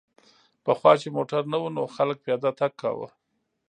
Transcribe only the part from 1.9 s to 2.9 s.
خلک پیاده تګ